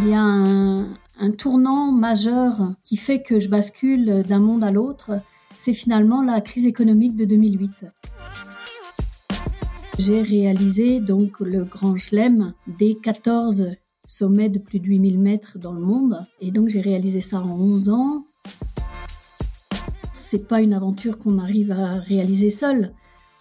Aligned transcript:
Il 0.00 0.10
y 0.10 0.14
a 0.14 0.22
un, 0.22 1.30
tournant 1.36 1.90
majeur 1.90 2.72
qui 2.84 2.96
fait 2.96 3.20
que 3.20 3.40
je 3.40 3.48
bascule 3.48 4.22
d'un 4.22 4.38
monde 4.38 4.62
à 4.62 4.70
l'autre. 4.70 5.10
C'est 5.56 5.72
finalement 5.72 6.22
la 6.22 6.40
crise 6.40 6.66
économique 6.66 7.16
de 7.16 7.24
2008. 7.24 7.86
J'ai 9.98 10.22
réalisé 10.22 11.00
donc 11.00 11.40
le 11.40 11.64
Grand 11.64 11.96
Chelem 11.96 12.54
des 12.78 12.96
14 12.96 13.72
sommets 14.06 14.48
de 14.48 14.60
plus 14.60 14.78
de 14.78 14.86
8000 14.86 15.18
mètres 15.18 15.58
dans 15.58 15.72
le 15.72 15.80
monde. 15.80 16.22
Et 16.40 16.52
donc 16.52 16.68
j'ai 16.68 16.80
réalisé 16.80 17.20
ça 17.20 17.40
en 17.40 17.58
11 17.58 17.88
ans. 17.88 18.24
C'est 20.14 20.46
pas 20.46 20.60
une 20.60 20.74
aventure 20.74 21.18
qu'on 21.18 21.40
arrive 21.40 21.72
à 21.72 21.94
réaliser 21.94 22.50
seul. 22.50 22.92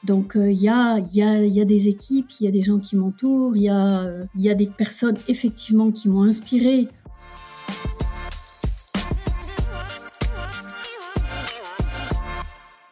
Donc 0.03 0.33
il 0.35 0.53
y, 0.53 0.69
a, 0.69 0.99
des 1.01 1.87
équipes, 1.87 2.31
il 2.39 2.45
y 2.45 2.47
a 2.47 2.51
des 2.51 2.61
gens 2.61 2.79
qui 2.79 2.95
m'entourent, 2.95 3.55
il 3.55 3.63
y, 3.63 3.69
a, 3.69 4.53
des 4.55 4.67
personnes 4.67 5.17
effectivement 5.27 5.91
qui 5.91 6.07
m'ont 6.07 6.23
inspiré 6.23 6.87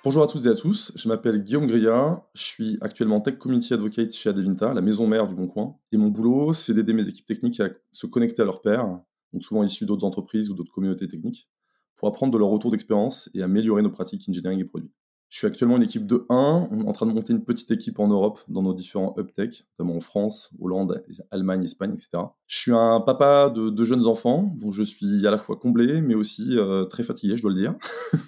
Bonjour 0.03 0.21
à 0.21 0.27
toutes 0.27 0.45
et 0.45 0.49
à 0.49 0.53
tous, 0.53 0.91
je 0.95 1.07
m'appelle 1.07 1.43
Guillaume 1.43 1.65
Grillat, 1.65 2.29
je 2.35 2.43
suis 2.43 2.77
actuellement 2.81 3.21
Tech 3.21 3.39
Community 3.39 3.73
Advocate 3.73 4.13
chez 4.13 4.29
Adevinta, 4.29 4.71
la 4.71 4.81
maison 4.81 5.07
mère 5.07 5.27
du 5.27 5.33
Bon 5.33 5.47
Coin. 5.47 5.77
Et 5.91 5.97
mon 5.97 6.09
boulot, 6.09 6.53
c'est 6.53 6.75
d'aider 6.75 6.93
mes 6.93 7.07
équipes 7.07 7.25
techniques 7.25 7.59
à 7.59 7.69
se 7.91 8.05
connecter 8.05 8.43
à 8.43 8.45
leurs 8.45 8.61
pairs, 8.61 8.99
donc 9.33 9.43
souvent 9.43 9.63
issus 9.63 9.87
d'autres 9.87 10.05
entreprises 10.05 10.51
ou 10.51 10.53
d'autres 10.53 10.71
communautés 10.71 11.07
techniques, 11.07 11.49
pour 11.95 12.07
apprendre 12.07 12.31
de 12.31 12.37
leur 12.37 12.49
retour 12.49 12.69
d'expérience 12.69 13.31
et 13.33 13.41
améliorer 13.41 13.81
nos 13.81 13.89
pratiques 13.89 14.29
engineering 14.29 14.59
et 14.59 14.65
produits. 14.65 14.91
Je 15.29 15.39
suis 15.39 15.47
actuellement 15.47 15.77
une 15.77 15.83
équipe 15.83 16.05
de 16.05 16.25
1, 16.29 16.69
on 16.71 16.81
est 16.81 16.87
en 16.87 16.91
train 16.91 17.05
de 17.05 17.11
monter 17.11 17.33
une 17.33 17.43
petite 17.43 17.71
équipe 17.71 17.99
en 17.99 18.07
Europe 18.07 18.39
dans 18.47 18.61
nos 18.61 18.73
différents 18.73 19.15
hub 19.17 19.29
notamment 19.37 19.97
en 19.97 19.99
France, 19.99 20.51
Hollande, 20.61 21.03
Allemagne, 21.31 21.63
Espagne, 21.63 21.93
etc. 21.93 22.09
Je 22.45 22.57
suis 22.57 22.71
un 22.71 23.01
papa 23.01 23.49
de 23.49 23.85
jeunes 23.85 24.05
enfants, 24.05 24.53
donc 24.55 24.73
je 24.73 24.83
suis 24.83 25.25
à 25.27 25.31
la 25.31 25.37
fois 25.37 25.57
comblé, 25.57 26.01
mais 26.01 26.15
aussi 26.15 26.57
euh, 26.57 26.85
très 26.85 27.03
fatigué, 27.03 27.35
je 27.35 27.41
dois 27.41 27.51
le 27.51 27.59
dire. 27.59 27.75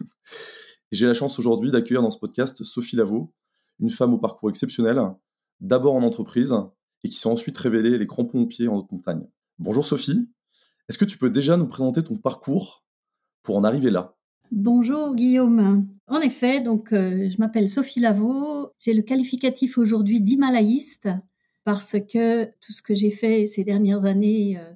j'ai 0.92 1.06
la 1.06 1.14
chance 1.14 1.38
aujourd'hui 1.40 1.72
d'accueillir 1.72 2.02
dans 2.02 2.12
ce 2.12 2.20
podcast 2.20 2.64
Sophie 2.64 2.96
Lavaux, 2.96 3.34
une 3.80 3.90
femme 3.90 4.14
au 4.14 4.18
parcours 4.18 4.50
exceptionnel, 4.50 5.00
d'abord 5.62 5.96
en 5.96 6.04
entreprise 6.04 6.54
et 7.04 7.10
qui 7.10 7.18
s'est 7.18 7.30
ensuite 7.30 7.58
révélée 7.58 7.98
les 7.98 8.08
crampons 8.08 8.42
aux 8.42 8.48
pieds 8.48 8.68
en 8.68 8.76
haute 8.76 8.92
montagne. 8.92 9.28
Bonjour 9.60 9.86
Sophie, 9.86 10.30
est-ce 10.90 10.98
que 10.98 11.06
tu 11.06 11.18
peux 11.18 11.30
déjà 11.30 11.58
nous 11.58 11.68
présenter 11.68 12.04
ton 12.04 12.16
parcours 12.16 12.86
pour 13.44 13.56
en 13.58 13.64
arriver 13.64 13.92
là? 13.92 14.17
Bonjour 14.52 15.14
Guillaume. 15.14 15.86
En 16.08 16.22
effet, 16.22 16.62
donc 16.62 16.94
euh, 16.94 17.30
je 17.30 17.38
m'appelle 17.38 17.68
Sophie 17.68 18.00
Lavaux. 18.00 18.70
J'ai 18.80 18.94
le 18.94 19.02
qualificatif 19.02 19.78
aujourd'hui 19.78 20.22
d'himalayiste 20.22 21.10
parce 21.66 21.98
que 22.00 22.46
tout 22.46 22.72
ce 22.72 22.82
que 22.82 22.96
j'ai 22.96 23.10
fait 23.10 23.46
ces 23.46 23.66
dernières 23.66 24.06
années, 24.06 24.58
euh, 24.58 24.72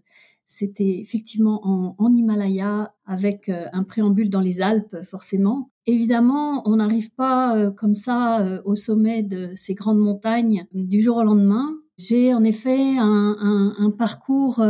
c'était 0.46 1.00
effectivement 1.00 1.96
en, 1.98 2.14
Himalaya 2.14 2.94
avec 3.06 3.48
euh, 3.48 3.68
un 3.72 3.84
préambule 3.84 4.30
dans 4.30 4.42
les 4.42 4.60
Alpes, 4.60 4.98
forcément. 5.04 5.70
Évidemment, 5.86 6.68
on 6.70 6.76
n'arrive 6.76 7.12
pas 7.12 7.72
comme 7.72 7.96
ça 7.96 8.62
au 8.66 8.76
sommet 8.76 9.24
de 9.24 9.52
ces 9.56 9.74
grandes 9.74 10.00
montagnes 10.00 10.68
du 10.74 11.02
jour 11.02 11.18
au 11.18 11.24
lendemain. 11.24 11.74
J'ai 11.98 12.34
en 12.34 12.44
effet 12.44 12.98
un 12.98 13.94
parcours 13.98 14.62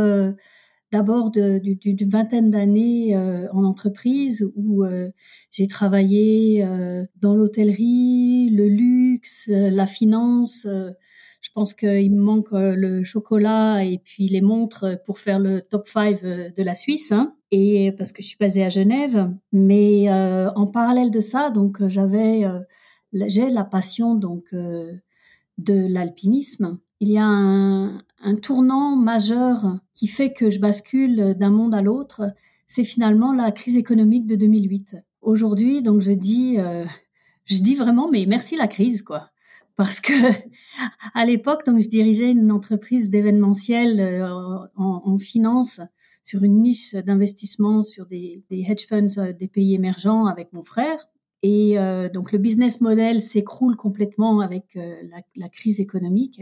d'abord 0.92 1.30
d'une 1.30 2.08
vingtaine 2.08 2.50
d'années 2.50 3.16
en 3.16 3.64
entreprise 3.64 4.46
où 4.54 4.84
j'ai 5.50 5.66
travaillé 5.66 6.64
dans 7.20 7.34
l'hôtellerie, 7.34 8.50
le 8.50 8.68
luxe, 8.68 9.46
la 9.48 9.86
finance 9.86 10.66
je 11.42 11.50
pense 11.54 11.74
qu'il 11.74 12.14
me 12.14 12.22
manque 12.22 12.52
euh, 12.52 12.74
le 12.74 13.02
chocolat 13.02 13.84
et 13.84 13.98
puis 13.98 14.28
les 14.28 14.40
montres 14.40 14.86
pour 15.04 15.18
faire 15.18 15.38
le 15.38 15.60
top 15.60 15.88
5 15.88 16.22
euh, 16.24 16.50
de 16.56 16.62
la 16.62 16.74
Suisse, 16.74 17.12
hein, 17.12 17.34
et 17.50 17.92
parce 17.92 18.12
que 18.12 18.22
je 18.22 18.28
suis 18.28 18.38
basée 18.38 18.64
à 18.64 18.68
Genève. 18.68 19.30
Mais 19.52 20.06
euh, 20.08 20.50
en 20.54 20.66
parallèle 20.66 21.10
de 21.10 21.20
ça, 21.20 21.50
donc 21.50 21.86
j'avais, 21.88 22.44
j'ai 23.12 23.50
la 23.50 23.64
passion 23.64 24.14
donc 24.14 24.54
de 24.54 25.86
l'alpinisme. 25.86 26.78
Il 27.00 27.10
y 27.10 27.18
a 27.18 27.26
un, 27.26 28.00
un, 28.22 28.36
tournant 28.36 28.96
majeur 28.96 29.78
qui 29.94 30.06
fait 30.06 30.32
que 30.32 30.50
je 30.50 30.58
bascule 30.58 31.34
d'un 31.38 31.50
monde 31.50 31.74
à 31.74 31.82
l'autre. 31.82 32.22
C'est 32.66 32.84
finalement 32.84 33.32
la 33.32 33.50
crise 33.50 33.76
économique 33.76 34.26
de 34.26 34.36
2008. 34.36 34.96
Aujourd'hui, 35.20 35.82
donc 35.82 36.00
je 36.00 36.12
dis, 36.12 36.56
je 37.44 37.58
dis 37.60 37.74
vraiment, 37.74 38.10
mais 38.10 38.24
merci 38.26 38.56
la 38.56 38.66
crise, 38.66 39.02
quoi 39.02 39.32
parce 39.76 40.00
que 40.00 40.12
à 41.14 41.24
l'époque, 41.24 41.64
donc 41.66 41.80
je 41.80 41.88
dirigeais 41.88 42.30
une 42.30 42.52
entreprise 42.52 43.10
d'événementiel 43.10 44.00
euh, 44.00 44.26
en, 44.76 45.18
finance 45.18 45.80
sur 46.24 46.44
une 46.44 46.60
niche 46.60 46.94
d'investissement 46.94 47.82
sur 47.82 48.06
des, 48.06 48.44
hedge 48.50 48.86
funds 48.86 49.18
euh, 49.18 49.32
des 49.32 49.48
pays 49.48 49.74
émergents 49.74 50.26
avec 50.26 50.52
mon 50.52 50.62
frère. 50.62 51.08
Et 51.42 51.78
euh, 51.78 52.08
donc 52.08 52.30
le 52.30 52.38
business 52.38 52.80
model 52.80 53.20
s'écroule 53.20 53.74
complètement 53.74 54.40
avec 54.40 54.78
la, 55.34 55.48
crise 55.48 55.80
économique. 55.80 56.40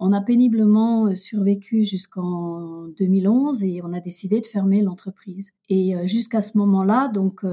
On 0.00 0.12
a 0.12 0.20
péniblement 0.20 1.14
survécu 1.14 1.84
jusqu'en 1.84 2.88
2011 2.98 3.62
et 3.64 3.82
on 3.84 3.92
a 3.92 4.00
décidé 4.00 4.40
de 4.40 4.46
fermer 4.46 4.80
l'entreprise. 4.80 5.52
Et 5.68 5.94
jusqu'à 6.06 6.40
ce 6.40 6.56
moment-là, 6.56 7.08
donc 7.08 7.44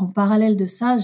en 0.00 0.06
parallèle 0.06 0.56
de 0.56 0.66
ça, 0.66 0.96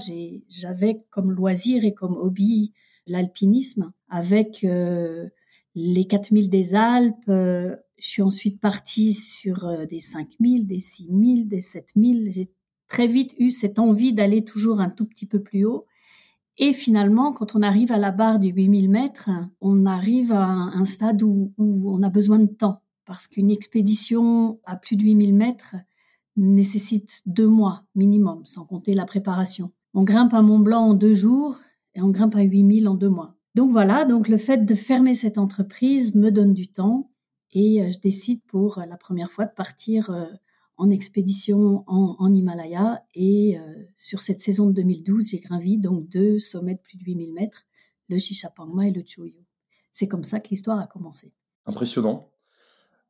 j'avais 0.49 1.03
comme 1.11 1.31
loisir 1.31 1.83
et 1.83 1.93
comme 1.93 2.17
hobby 2.17 2.73
l'alpinisme 3.05 3.91
avec 4.09 4.63
euh, 4.63 5.27
les 5.75 6.05
4000 6.05 6.49
des 6.49 6.75
Alpes. 6.75 7.29
Euh, 7.29 7.75
je 7.97 8.07
suis 8.07 8.21
ensuite 8.21 8.59
partie 8.59 9.13
sur 9.13 9.65
euh, 9.65 9.85
des 9.85 9.99
5000, 9.99 10.67
des 10.67 10.79
6000, 10.79 11.47
des 11.47 11.61
7000. 11.61 12.31
J'ai 12.31 12.51
très 12.87 13.07
vite 13.07 13.33
eu 13.37 13.51
cette 13.51 13.79
envie 13.79 14.13
d'aller 14.13 14.43
toujours 14.43 14.79
un 14.81 14.89
tout 14.89 15.05
petit 15.05 15.25
peu 15.25 15.41
plus 15.41 15.65
haut. 15.65 15.85
Et 16.59 16.73
finalement, 16.73 17.33
quand 17.33 17.55
on 17.55 17.61
arrive 17.61 17.91
à 17.91 17.97
la 17.97 18.11
barre 18.11 18.39
du 18.39 18.49
8000 18.49 18.89
mètres, 18.89 19.29
on 19.61 19.85
arrive 19.85 20.31
à 20.31 20.45
un, 20.45 20.85
stade 20.85 21.21
où, 21.21 21.53
où, 21.57 21.91
on 21.91 22.01
a 22.01 22.09
besoin 22.09 22.39
de 22.39 22.47
temps. 22.47 22.81
Parce 23.05 23.27
qu'une 23.27 23.51
expédition 23.51 24.59
à 24.65 24.75
plus 24.75 24.95
de 24.95 25.03
8000 25.03 25.33
mètres 25.35 25.75
nécessite 26.35 27.21
deux 27.25 27.47
mois 27.47 27.83
minimum, 27.95 28.45
sans 28.45 28.65
compter 28.65 28.93
la 28.93 29.05
préparation. 29.05 29.71
On 29.93 30.03
grimpe 30.03 30.33
à 30.33 30.41
Mont 30.41 30.59
Blanc 30.59 30.81
en 30.81 30.93
deux 30.93 31.13
jours 31.13 31.59
et 31.95 32.01
on 32.01 32.09
grimpe 32.09 32.35
à 32.35 32.41
8000 32.41 32.87
en 32.87 32.95
deux 32.95 33.09
mois. 33.09 33.35
Donc 33.55 33.71
voilà, 33.71 34.05
donc 34.05 34.27
le 34.27 34.37
fait 34.37 34.65
de 34.65 34.75
fermer 34.75 35.15
cette 35.15 35.37
entreprise 35.37 36.13
me 36.13 36.29
donne 36.29 36.53
du 36.53 36.67
temps 36.67 37.09
et 37.51 37.81
euh, 37.81 37.91
je 37.91 37.99
décide 37.99 38.41
pour 38.43 38.83
la 38.87 38.97
première 38.97 39.31
fois 39.31 39.45
de 39.45 39.53
partir 39.53 40.11
euh, 40.11 40.25
en 40.77 40.91
expédition 40.91 41.83
en, 41.87 42.33
Himalaya 42.33 43.03
et 43.15 43.57
euh, 43.59 43.83
sur 43.97 44.21
cette 44.21 44.41
saison 44.41 44.67
de 44.67 44.73
2012, 44.73 45.29
j'ai 45.29 45.39
gravi 45.39 45.77
donc 45.77 46.07
deux 46.07 46.39
sommets 46.39 46.75
de 46.75 46.79
plus 46.79 46.97
de 46.97 47.03
8000 47.03 47.33
mètres, 47.33 47.65
le 48.09 48.19
Shishapangma 48.19 48.87
et 48.87 48.91
le 48.91 49.03
Choyo. 49.05 49.43
C'est 49.91 50.07
comme 50.07 50.23
ça 50.23 50.39
que 50.39 50.49
l'histoire 50.49 50.79
a 50.79 50.87
commencé. 50.87 51.33
Impressionnant. 51.65 52.29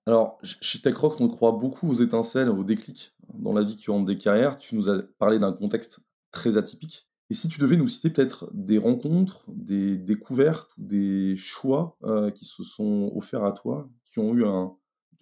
Alors, 0.06 0.40
chez 0.42 0.80
TechRock, 0.80 1.20
on 1.20 1.28
croit 1.28 1.52
beaucoup 1.52 1.90
aux 1.90 1.96
étincelles, 1.96 2.50
aux 2.50 2.64
déclics 2.64 3.14
dans 3.34 3.52
la 3.52 3.64
vie 3.64 3.76
qui 3.76 3.90
ont 3.90 4.02
des 4.02 4.16
carrières. 4.16 4.58
Tu 4.58 4.76
nous 4.76 4.90
as 4.90 5.04
parlé 5.20 5.38
d'un 5.38 5.52
contexte 5.52 6.00
très 6.32 6.56
atypique. 6.56 7.10
Et 7.30 7.34
si 7.34 7.50
tu 7.50 7.60
devais 7.60 7.76
nous 7.76 7.90
citer 7.90 8.10
peut-être 8.10 8.50
des 8.54 8.78
rencontres, 8.78 9.44
des 9.50 9.98
découvertes, 9.98 10.72
des 10.78 11.36
choix 11.36 11.98
euh, 12.04 12.32
qui 12.32 12.46
se 12.46 12.64
sont 12.64 13.12
offerts 13.14 13.44
à 13.44 13.52
toi, 13.52 13.90
qui 14.06 14.20
ont 14.20 14.34
eu 14.34 14.46
un, 14.46 14.78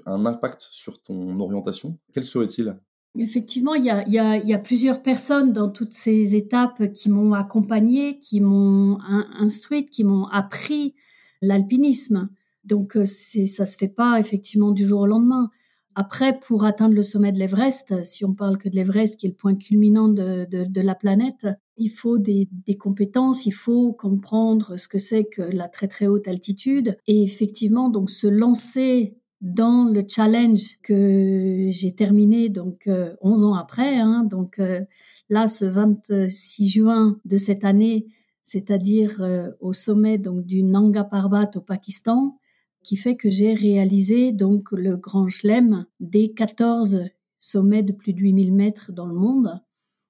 un 0.05 0.25
impact 0.25 0.67
sur 0.71 1.01
ton 1.01 1.39
orientation, 1.39 1.97
quels 2.13 2.23
seraient-ils 2.23 2.77
Effectivement, 3.17 3.75
il 3.75 3.85
y, 3.85 3.89
a, 4.19 4.59
plusieurs 4.59 5.01
personnes 5.01 5.53
dans 5.53 5.69
toutes 5.69 5.93
ces 5.93 6.35
étapes 6.35 6.91
qui 6.91 7.09
m'ont 7.09 7.33
accompagnée, 7.33 8.19
qui 8.19 8.41
m'ont 8.41 8.99
instruite, 9.39 9.89
qui 9.89 10.03
m'ont 10.03 10.25
appris 10.27 10.95
l'alpinisme. 11.41 12.29
Donc, 12.65 12.97
euh, 12.97 13.05
ça 13.05 13.65
se 13.65 13.77
fait 13.77 13.87
pas 13.87 14.19
effectivement 14.19 14.71
du 14.71 14.85
jour 14.85 15.01
au 15.01 15.05
lendemain. 15.05 15.49
Après, 15.97 16.37
pour 16.37 16.65
atteindre 16.65 16.93
le 16.93 17.03
sommet 17.03 17.31
de 17.31 17.39
l'Everest, 17.39 18.03
si 18.03 18.25
on 18.25 18.33
parle 18.33 18.57
que 18.57 18.67
de 18.67 18.75
l'Everest, 18.75 19.15
qui 19.15 19.27
est 19.27 19.29
le 19.29 19.35
point 19.35 19.55
culminant 19.55 20.09
de, 20.09 20.81
la 20.81 20.95
planète, 20.95 21.47
il 21.77 21.87
faut 21.87 22.17
des, 22.17 22.49
des, 22.67 22.75
compétences, 22.75 23.45
il 23.45 23.53
faut 23.53 23.93
comprendre 23.93 24.75
ce 24.75 24.89
que 24.89 24.97
c'est 24.97 25.23
que 25.23 25.41
la 25.41 25.69
très 25.69 25.87
très 25.87 26.07
haute 26.07 26.27
altitude 26.27 26.97
et 27.07 27.23
effectivement 27.23 27.89
donc 27.89 28.09
se 28.09 28.27
lancer 28.27 29.15
dans 29.41 29.85
le 29.85 30.03
challenge 30.07 30.77
que 30.81 31.67
j'ai 31.69 31.93
terminé 31.93 32.49
donc 32.49 32.89
11 33.21 33.43
euh, 33.43 33.47
ans 33.47 33.55
après. 33.55 33.97
Hein, 33.97 34.23
donc 34.23 34.59
euh, 34.59 34.81
là, 35.29 35.47
ce 35.47 35.65
26 35.65 36.67
juin 36.67 37.19
de 37.25 37.37
cette 37.37 37.63
année, 37.63 38.07
c'est-à-dire 38.43 39.21
euh, 39.21 39.51
au 39.59 39.73
sommet 39.73 40.17
donc 40.17 40.45
du 40.45 40.63
Nanga 40.63 41.03
Parbat 41.03 41.51
au 41.55 41.61
Pakistan, 41.61 42.39
qui 42.83 42.97
fait 42.97 43.15
que 43.15 43.29
j'ai 43.29 43.53
réalisé 43.53 44.31
donc 44.31 44.71
le 44.71 44.95
Grand 44.95 45.27
Chelem 45.27 45.85
des 45.99 46.33
14 46.33 47.03
sommets 47.39 47.83
de 47.83 47.91
plus 47.91 48.13
de 48.13 48.19
8000 48.19 48.53
mètres 48.53 48.91
dans 48.91 49.07
le 49.07 49.15
monde. 49.15 49.59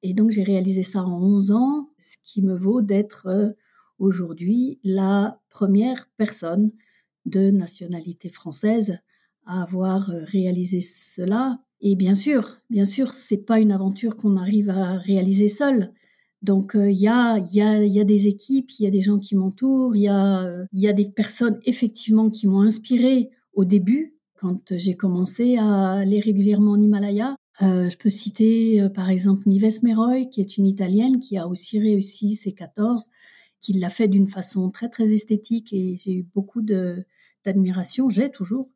Et 0.04 0.14
donc 0.14 0.32
j'ai 0.32 0.44
réalisé 0.44 0.84
ça 0.84 1.04
en 1.04 1.22
11 1.22 1.52
ans, 1.52 1.90
ce 1.98 2.18
qui 2.24 2.42
me 2.42 2.56
vaut 2.56 2.82
d'être 2.82 3.56
aujourd'hui 3.98 4.80
la 4.84 5.42
première 5.50 6.10
personne 6.18 6.72
de 7.26 7.50
nationalité 7.50 8.30
française 8.30 9.00
à 9.46 9.62
avoir 9.64 10.08
réalisé 10.08 10.82
cela. 10.82 11.60
Et 11.82 11.96
bien 11.96 12.16
sûr, 12.16 12.58
bien 12.70 12.86
sûr, 12.86 13.14
c'est 13.14 13.46
pas 13.46 13.60
une 13.60 13.72
aventure 13.72 14.18
qu'on 14.18 14.38
arrive 14.38 14.70
à 14.70 14.98
réaliser 14.98 15.48
seul. 15.48 15.94
Donc 16.42 16.74
il 16.76 16.92
y, 16.92 17.08
a, 17.08 17.40
y, 17.54 17.62
a, 17.62 17.84
y, 17.84 18.00
a, 18.00 18.04
des 18.04 18.28
équipes, 18.28 18.70
il 18.80 18.84
y 18.84 18.88
a 18.88 18.92
des 18.92 19.02
gens 19.02 19.18
qui 19.18 19.36
m'entourent, 19.36 19.96
il 19.96 20.04
y 20.04 20.08
a, 20.08 20.66
y 20.74 20.88
a 20.88 20.94
des 20.94 21.10
personnes 21.10 21.60
effectivement 21.66 22.30
qui 22.30 22.46
m'ont 22.46 22.62
inspiré 22.62 23.32
au 23.54 23.66
début 23.66 24.16
quand 24.36 24.78
j'ai 24.78 24.96
commencé 24.96 25.58
à 25.58 25.94
aller 25.94 26.20
régulièrement 26.20 26.72
en 26.72 26.82
Himalaya. 26.82 27.36
Euh, 27.62 27.90
je 27.90 27.98
peux 27.98 28.10
citer 28.10 28.82
euh, 28.82 28.90
par 28.90 29.10
exemple 29.10 29.48
Nives 29.48 29.80
Meroy, 29.82 30.26
qui 30.26 30.42
est 30.42 30.58
une 30.58 30.66
Italienne 30.66 31.20
qui 31.20 31.38
a 31.38 31.48
aussi 31.48 31.80
réussi 31.80 32.36
ses 32.36 32.52
14, 32.52 33.08
qui 33.62 33.74
l'a 33.74 33.90
fait 33.90 34.10
d'une 34.10 34.28
façon 34.28 34.70
très 34.70 34.90
très 34.90 35.14
esthétique 35.14 35.72
et 35.72 35.96
j'ai 35.98 36.14
eu 36.14 36.28
beaucoup 36.36 36.62
d'admiration, 36.62 38.10
j'ai 38.10 38.30
toujours 38.30 38.68
euh, 38.68 38.75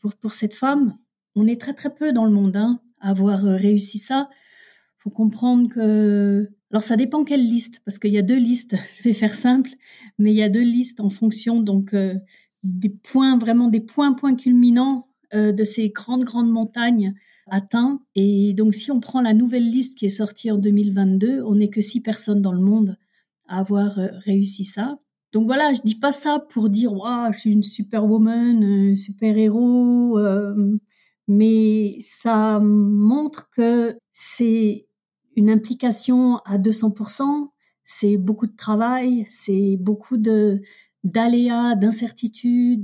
pour, 0.00 0.14
pour 0.16 0.34
cette 0.34 0.54
femme. 0.54 0.96
On 1.34 1.46
est 1.46 1.60
très 1.60 1.74
très 1.74 1.94
peu 1.94 2.12
dans 2.12 2.24
le 2.24 2.32
monde 2.32 2.56
hein, 2.56 2.80
à 3.00 3.10
avoir 3.10 3.42
réussi 3.42 3.98
ça. 3.98 4.28
faut 4.98 5.10
comprendre 5.10 5.68
que... 5.68 6.48
Alors 6.70 6.82
ça 6.82 6.96
dépend 6.96 7.24
quelle 7.24 7.46
liste, 7.46 7.80
parce 7.84 7.98
qu'il 7.98 8.12
y 8.12 8.18
a 8.18 8.22
deux 8.22 8.38
listes, 8.38 8.76
je 8.98 9.04
vais 9.04 9.12
faire 9.12 9.34
simple, 9.34 9.70
mais 10.18 10.32
il 10.32 10.36
y 10.36 10.42
a 10.42 10.48
deux 10.48 10.60
listes 10.62 11.00
en 11.00 11.10
fonction 11.10 11.60
donc 11.60 11.94
des 12.62 12.90
points, 12.90 13.38
vraiment 13.38 13.68
des 13.68 13.80
points, 13.80 14.12
points 14.12 14.36
culminants 14.36 15.08
de 15.32 15.64
ces 15.64 15.90
grandes, 15.90 16.24
grandes 16.24 16.50
montagnes 16.50 17.14
atteint. 17.50 18.00
Et 18.14 18.52
donc, 18.54 18.74
si 18.74 18.90
on 18.90 19.00
prend 19.00 19.20
la 19.20 19.34
nouvelle 19.34 19.68
liste 19.68 19.98
qui 19.98 20.06
est 20.06 20.10
sortie 20.10 20.50
en 20.50 20.58
2022, 20.58 21.42
on 21.42 21.56
n'est 21.56 21.70
que 21.70 21.80
six 21.80 22.02
personnes 22.02 22.42
dans 22.42 22.52
le 22.52 22.60
monde 22.60 22.96
à 23.46 23.60
avoir 23.60 23.98
euh, 23.98 24.08
réussi 24.24 24.64
ça. 24.64 24.98
Donc 25.32 25.46
voilà, 25.46 25.74
je 25.74 25.82
dis 25.82 25.94
pas 25.94 26.12
ça 26.12 26.40
pour 26.40 26.70
dire 26.70 26.92
waouh, 26.92 27.32
je 27.32 27.38
suis 27.38 27.52
une 27.52 27.62
superwoman, 27.62 28.64
un 28.64 28.96
super 28.96 29.36
héros, 29.36 30.18
euh, 30.18 30.78
mais 31.28 31.98
ça 32.00 32.60
montre 32.60 33.50
que 33.50 33.98
c'est 34.12 34.86
une 35.36 35.50
implication 35.50 36.38
à 36.46 36.58
200%, 36.58 37.52
c'est 37.84 38.16
beaucoup 38.16 38.46
de 38.46 38.56
travail, 38.56 39.26
c'est 39.30 39.76
beaucoup 39.78 40.16
de 40.16 40.62
d'aléas, 41.04 41.74
d'incertitudes, 41.76 42.82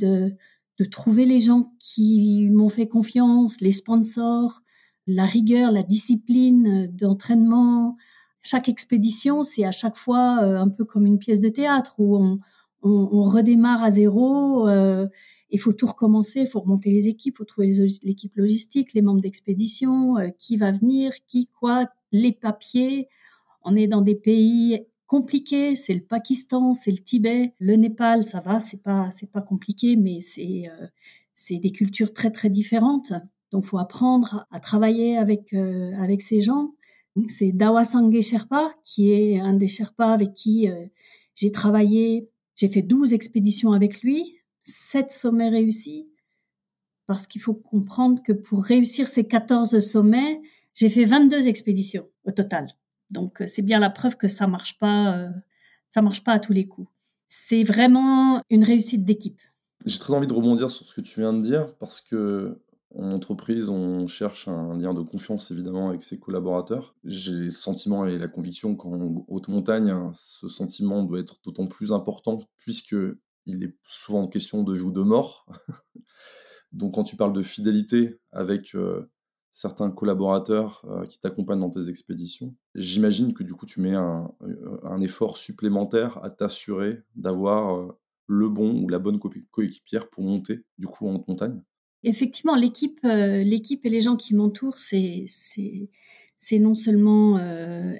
de 0.78 0.84
trouver 0.84 1.24
les 1.26 1.40
gens 1.40 1.72
qui 1.80 2.48
m'ont 2.52 2.68
fait 2.68 2.88
confiance, 2.88 3.60
les 3.60 3.72
sponsors, 3.72 4.62
la 5.06 5.24
rigueur, 5.24 5.72
la 5.72 5.82
discipline 5.82 6.88
d'entraînement. 6.92 7.96
Chaque 8.44 8.68
expédition, 8.68 9.42
c'est 9.42 9.64
à 9.64 9.72
chaque 9.72 9.96
fois 9.96 10.40
euh, 10.44 10.60
un 10.60 10.68
peu 10.68 10.84
comme 10.84 11.06
une 11.06 11.18
pièce 11.18 11.40
de 11.40 11.48
théâtre 11.48 11.96
où 11.98 12.16
on, 12.16 12.38
on, 12.82 13.22
redémarre 13.22 13.82
à 13.82 13.90
zéro. 13.90 14.68
Euh, 14.68 15.08
il 15.50 15.58
faut 15.58 15.72
tout 15.72 15.86
recommencer, 15.86 16.40
il 16.40 16.46
faut 16.46 16.60
remonter 16.60 16.90
les 16.90 17.08
équipes, 17.08 17.34
il 17.34 17.38
faut 17.38 17.44
trouver 17.44 17.72
l'équipe 18.02 18.36
logistique, 18.36 18.92
les 18.92 19.02
membres 19.02 19.20
d'expédition, 19.20 20.18
euh, 20.18 20.28
qui 20.38 20.56
va 20.56 20.70
venir, 20.70 21.12
qui 21.26 21.48
quoi, 21.48 21.88
les 22.12 22.32
papiers. 22.32 23.08
On 23.62 23.74
est 23.76 23.86
dans 23.86 24.02
des 24.02 24.14
pays 24.14 24.84
compliqué, 25.06 25.76
c'est 25.76 25.94
le 25.94 26.00
Pakistan, 26.00 26.74
c'est 26.74 26.90
le 26.90 26.98
Tibet, 26.98 27.54
le 27.58 27.76
Népal, 27.76 28.24
ça 28.24 28.40
va, 28.40 28.60
c'est 28.60 28.82
pas 28.82 29.10
c'est 29.12 29.30
pas 29.30 29.42
compliqué, 29.42 29.96
mais 29.96 30.20
c'est 30.20 30.64
euh, 30.68 30.86
c'est 31.34 31.58
des 31.58 31.70
cultures 31.70 32.12
très 32.12 32.30
très 32.30 32.50
différentes. 32.50 33.12
Donc 33.52 33.64
faut 33.64 33.78
apprendre 33.78 34.46
à 34.50 34.60
travailler 34.60 35.16
avec 35.16 35.52
euh, 35.54 35.92
avec 35.98 36.22
ces 36.22 36.40
gens. 36.40 36.74
C'est 37.28 37.52
Dawa 37.52 37.84
Sangye 37.84 38.22
Sherpa 38.22 38.74
qui 38.84 39.12
est 39.12 39.38
un 39.38 39.52
des 39.52 39.68
Sherpas 39.68 40.12
avec 40.12 40.34
qui 40.34 40.68
euh, 40.68 40.86
j'ai 41.34 41.52
travaillé. 41.52 42.28
J'ai 42.56 42.68
fait 42.68 42.82
12 42.82 43.12
expéditions 43.12 43.72
avec 43.72 44.02
lui, 44.02 44.38
7 44.64 45.12
sommets 45.12 45.48
réussis. 45.48 46.08
Parce 47.06 47.26
qu'il 47.26 47.40
faut 47.40 47.54
comprendre 47.54 48.22
que 48.22 48.32
pour 48.32 48.64
réussir 48.64 49.08
ces 49.08 49.24
14 49.24 49.78
sommets, 49.78 50.40
j'ai 50.74 50.88
fait 50.88 51.04
22 51.04 51.48
expéditions 51.48 52.08
au 52.24 52.32
total. 52.32 52.68
Donc 53.10 53.42
euh, 53.42 53.46
c'est 53.46 53.62
bien 53.62 53.78
la 53.78 53.90
preuve 53.90 54.16
que 54.16 54.28
ça 54.28 54.46
marche 54.46 54.78
pas, 54.78 55.16
euh, 55.16 55.30
ça 55.88 56.02
marche 56.02 56.24
pas 56.24 56.32
à 56.32 56.38
tous 56.38 56.52
les 56.52 56.66
coups. 56.66 56.88
C'est 57.28 57.64
vraiment 57.64 58.42
une 58.50 58.64
réussite 58.64 59.04
d'équipe. 59.04 59.40
J'ai 59.84 59.98
très 59.98 60.14
envie 60.14 60.26
de 60.26 60.32
rebondir 60.32 60.70
sur 60.70 60.86
ce 60.88 60.94
que 60.94 61.00
tu 61.00 61.20
viens 61.20 61.32
de 61.32 61.42
dire 61.42 61.76
parce 61.76 62.00
que 62.00 62.58
en 62.96 63.10
entreprise, 63.12 63.68
on 63.68 64.06
cherche 64.06 64.48
un 64.48 64.78
lien 64.78 64.94
de 64.94 65.02
confiance 65.02 65.50
évidemment 65.50 65.88
avec 65.88 66.02
ses 66.02 66.18
collaborateurs. 66.18 66.94
J'ai 67.04 67.32
le 67.32 67.50
sentiment 67.50 68.06
et 68.06 68.18
la 68.18 68.28
conviction 68.28 68.76
qu'en 68.76 69.24
haute 69.28 69.48
montagne, 69.48 69.92
ce 70.12 70.48
sentiment 70.48 71.02
doit 71.02 71.20
être 71.20 71.40
d'autant 71.44 71.66
plus 71.66 71.92
important 71.92 72.40
puisque 72.56 72.96
il 73.46 73.64
est 73.64 73.76
souvent 73.84 74.26
question 74.28 74.62
de 74.62 74.74
vie 74.74 74.80
ou 74.80 74.92
de 74.92 75.02
mort. 75.02 75.46
Donc 76.72 76.94
quand 76.94 77.04
tu 77.04 77.16
parles 77.16 77.32
de 77.32 77.42
fidélité 77.42 78.20
avec 78.32 78.74
euh, 78.74 79.10
certains 79.50 79.90
collaborateurs 79.90 80.84
euh, 80.88 81.06
qui 81.06 81.20
t'accompagnent 81.20 81.60
dans 81.60 81.70
tes 81.70 81.88
expéditions. 81.88 82.54
J'imagine 82.74 83.34
que 83.34 83.44
du 83.44 83.54
coup, 83.54 83.66
tu 83.66 83.80
mets 83.80 83.94
un, 83.94 84.32
euh, 84.42 85.00
effort 85.00 85.38
supplémentaire 85.38 86.22
à 86.24 86.30
t'assurer 86.30 87.02
d'avoir 87.14 87.94
le 88.26 88.48
bon 88.48 88.82
ou 88.82 88.88
la 88.88 88.98
bonne 88.98 89.20
coéquipière 89.50 90.08
pour 90.08 90.24
monter 90.24 90.64
du 90.78 90.86
coup 90.86 91.08
en 91.08 91.24
montagne. 91.28 91.62
Effectivement, 92.04 92.54
l'équipe, 92.54 93.00
l'équipe 93.02 93.84
et 93.84 93.90
les 93.90 94.00
gens 94.00 94.16
qui 94.16 94.34
m'entourent, 94.34 94.78
c'est, 94.78 95.24
c'est, 95.26 95.88
c'est 96.38 96.58
non 96.58 96.74
seulement 96.74 97.38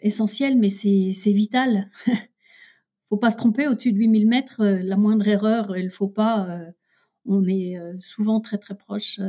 essentiel, 0.02 0.56
mais 0.56 0.68
c'est, 0.68 1.10
c'est 1.12 1.32
vital. 1.32 1.90
faut 3.08 3.16
pas 3.16 3.30
se 3.30 3.36
tromper, 3.36 3.66
au-dessus 3.66 3.92
de 3.92 3.98
8000 3.98 4.28
mètres, 4.28 4.64
la 4.64 4.96
moindre 4.96 5.26
erreur, 5.26 5.76
il 5.76 5.90
faut 5.90 6.08
pas. 6.08 6.60
on 7.24 7.46
est 7.46 7.76
souvent 8.00 8.40
très 8.40 8.58
très 8.58 8.76
proche 8.76 9.20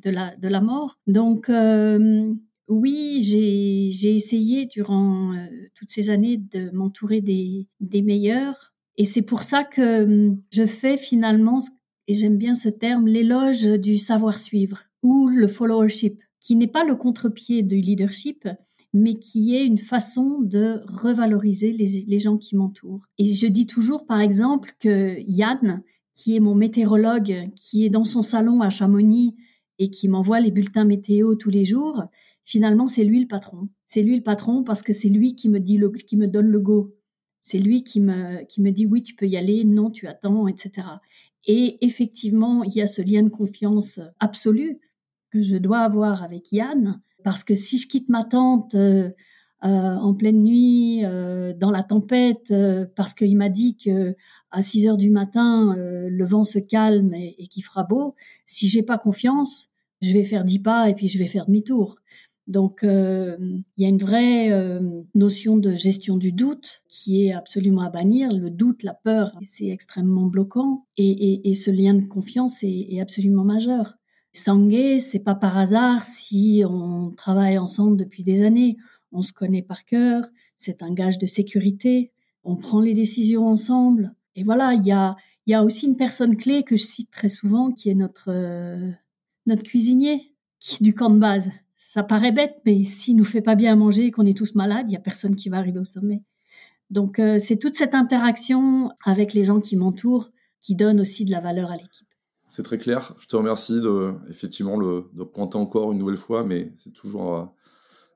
de 0.00 0.10
la, 0.10 0.34
de 0.36 0.48
la 0.48 0.60
mort. 0.60 0.98
Donc, 1.06 1.48
euh, 1.48 2.32
oui, 2.68 3.22
j'ai 3.22 4.14
essayé 4.14 4.66
durant 4.66 5.32
euh, 5.32 5.46
toutes 5.74 5.90
ces 5.90 6.10
années 6.10 6.36
de 6.36 6.70
m'entourer 6.70 7.20
des, 7.20 7.66
des 7.80 8.02
meilleurs. 8.02 8.72
Et 8.96 9.04
c'est 9.04 9.22
pour 9.22 9.44
ça 9.44 9.64
que 9.64 9.80
euh, 9.80 10.32
je 10.52 10.66
fais 10.66 10.96
finalement, 10.96 11.60
et 12.10 12.14
j'aime 12.16 12.38
bien 12.38 12.56
ce 12.56 12.68
terme, 12.68 13.06
l'éloge 13.06 13.62
du 13.62 13.96
savoir-suivre 13.96 14.82
ou 15.04 15.28
le 15.28 15.46
followership, 15.46 16.20
qui 16.40 16.56
n'est 16.56 16.66
pas 16.66 16.82
le 16.82 16.96
contre-pied 16.96 17.62
du 17.62 17.76
leadership, 17.76 18.48
mais 18.92 19.20
qui 19.20 19.54
est 19.54 19.64
une 19.64 19.78
façon 19.78 20.40
de 20.40 20.80
revaloriser 20.88 21.70
les, 21.70 22.18
gens 22.18 22.36
qui 22.36 22.56
m'entourent. 22.56 23.06
Et 23.18 23.32
je 23.32 23.46
dis 23.46 23.68
toujours, 23.68 24.06
par 24.06 24.18
exemple, 24.18 24.74
que 24.80 25.20
Yann, 25.30 25.84
qui 26.12 26.34
est 26.34 26.40
mon 26.40 26.56
météorologue, 26.56 27.48
qui 27.54 27.86
est 27.86 27.90
dans 27.90 28.04
son 28.04 28.24
salon 28.24 28.60
à 28.60 28.70
Chamonix 28.70 29.36
et 29.78 29.88
qui 29.88 30.08
m'envoie 30.08 30.40
les 30.40 30.50
bulletins 30.50 30.84
météo 30.84 31.36
tous 31.36 31.50
les 31.50 31.64
jours, 31.64 32.02
finalement, 32.42 32.88
c'est 32.88 33.04
lui 33.04 33.20
le 33.20 33.28
patron. 33.28 33.68
C'est 33.86 34.02
lui 34.02 34.16
le 34.16 34.24
patron 34.24 34.64
parce 34.64 34.82
que 34.82 34.92
c'est 34.92 35.10
lui 35.10 35.36
qui 35.36 35.48
me 35.48 35.60
dit 35.60 35.80
qui 36.08 36.16
me 36.16 36.26
donne 36.26 36.48
le 36.48 36.58
go. 36.58 36.92
C'est 37.40 37.58
lui 37.58 37.82
qui 37.84 38.00
me, 38.00 38.44
qui 38.44 38.60
me 38.60 38.70
dit 38.70 38.86
oui, 38.86 39.02
tu 39.02 39.14
peux 39.14 39.26
y 39.26 39.36
aller, 39.36 39.64
non, 39.64 39.90
tu 39.90 40.06
attends, 40.06 40.46
etc. 40.46 40.86
Et 41.46 41.78
effectivement, 41.84 42.64
il 42.64 42.74
y 42.74 42.82
a 42.82 42.86
ce 42.86 43.02
lien 43.02 43.22
de 43.22 43.28
confiance 43.28 44.00
absolu 44.18 44.78
que 45.30 45.42
je 45.42 45.56
dois 45.56 45.80
avoir 45.80 46.22
avec 46.22 46.52
Yann, 46.52 47.00
parce 47.24 47.44
que 47.44 47.54
si 47.54 47.78
je 47.78 47.88
quitte 47.88 48.08
ma 48.08 48.24
tante 48.24 48.74
euh, 48.74 49.10
euh, 49.64 49.68
en 49.68 50.14
pleine 50.14 50.42
nuit, 50.42 51.04
euh, 51.04 51.52
dans 51.54 51.70
la 51.70 51.82
tempête, 51.82 52.52
parce 52.96 53.14
qu'il 53.14 53.36
m'a 53.36 53.48
dit 53.48 53.76
que 53.76 54.16
à 54.50 54.62
6 54.62 54.88
heures 54.88 54.96
du 54.96 55.10
matin, 55.10 55.76
le 55.76 56.24
vent 56.24 56.44
se 56.44 56.58
calme 56.58 57.14
et, 57.14 57.36
et 57.38 57.46
qu'il 57.46 57.62
fera 57.62 57.84
beau, 57.84 58.14
si 58.44 58.68
j'ai 58.68 58.82
pas 58.82 58.98
confiance, 58.98 59.70
je 60.02 60.12
vais 60.12 60.24
faire 60.24 60.44
dix 60.44 60.58
pas 60.58 60.88
et 60.88 60.94
puis 60.94 61.08
je 61.08 61.18
vais 61.18 61.26
faire 61.26 61.46
demi-tour. 61.46 61.96
Donc, 62.50 62.82
euh, 62.82 63.36
il 63.76 63.82
y 63.82 63.86
a 63.86 63.88
une 63.88 63.98
vraie 63.98 64.50
euh, 64.50 64.80
notion 65.14 65.56
de 65.56 65.76
gestion 65.76 66.16
du 66.16 66.32
doute 66.32 66.82
qui 66.88 67.24
est 67.24 67.32
absolument 67.32 67.82
à 67.82 67.90
bannir. 67.90 68.32
Le 68.32 68.50
doute, 68.50 68.82
la 68.82 68.92
peur, 68.92 69.38
c'est 69.44 69.68
extrêmement 69.68 70.26
bloquant. 70.26 70.84
Et, 70.96 71.54
ce 71.54 71.70
lien 71.70 71.94
de 71.94 72.06
confiance 72.06 72.64
est, 72.64 73.00
absolument 73.00 73.44
majeur. 73.44 73.94
Sangué, 74.32 74.98
c'est 74.98 75.20
pas 75.20 75.36
par 75.36 75.56
hasard 75.56 76.04
si 76.04 76.64
on 76.68 77.12
travaille 77.12 77.56
ensemble 77.56 77.96
depuis 77.96 78.24
des 78.24 78.42
années. 78.42 78.76
On 79.12 79.22
se 79.22 79.32
connaît 79.32 79.62
par 79.62 79.84
cœur. 79.84 80.24
C'est 80.56 80.82
un 80.82 80.92
gage 80.92 81.18
de 81.18 81.26
sécurité. 81.26 82.10
On 82.42 82.56
prend 82.56 82.80
les 82.80 82.94
décisions 82.94 83.46
ensemble. 83.46 84.12
Et 84.34 84.42
voilà, 84.42 84.74
il 84.74 84.82
y 84.82 84.90
a, 84.90 85.14
il 85.46 85.52
y 85.52 85.54
a 85.54 85.62
aussi 85.62 85.86
une 85.86 85.96
personne 85.96 86.36
clé 86.36 86.64
que 86.64 86.76
je 86.76 86.82
cite 86.82 87.12
très 87.12 87.28
souvent 87.28 87.70
qui 87.70 87.90
est 87.90 87.94
notre 87.94 88.30
euh, 88.32 88.90
notre 89.46 89.62
cuisinier 89.62 90.34
qui 90.58 90.82
du 90.82 90.94
camp 90.94 91.10
de 91.10 91.20
base. 91.20 91.48
Ça 91.92 92.04
paraît 92.04 92.30
bête, 92.30 92.54
mais 92.64 92.84
s'il 92.84 93.16
nous 93.16 93.24
fait 93.24 93.42
pas 93.42 93.56
bien 93.56 93.72
à 93.72 93.74
manger 93.74 94.06
et 94.06 94.10
qu'on 94.12 94.24
est 94.24 94.38
tous 94.38 94.54
malades, 94.54 94.86
il 94.88 94.92
y 94.92 94.96
a 94.96 95.00
personne 95.00 95.34
qui 95.34 95.48
va 95.48 95.56
arriver 95.56 95.80
au 95.80 95.84
sommet. 95.84 96.22
Donc 96.88 97.18
euh, 97.18 97.40
c'est 97.40 97.56
toute 97.56 97.74
cette 97.74 97.96
interaction 97.96 98.92
avec 99.04 99.34
les 99.34 99.44
gens 99.44 99.60
qui 99.60 99.74
m'entourent 99.74 100.30
qui 100.62 100.76
donne 100.76 101.00
aussi 101.00 101.24
de 101.24 101.32
la 101.32 101.40
valeur 101.40 101.72
à 101.72 101.76
l'équipe. 101.76 102.06
C'est 102.46 102.62
très 102.62 102.78
clair. 102.78 103.16
Je 103.18 103.26
te 103.26 103.34
remercie 103.34 103.80
de 103.80 104.14
effectivement 104.28 104.78
de 104.78 105.24
pointer 105.24 105.56
encore 105.56 105.90
une 105.90 105.98
nouvelle 105.98 106.16
fois, 106.16 106.44
mais 106.44 106.72
c'est 106.76 106.92
toujours 106.92 107.34
euh, 107.34 107.44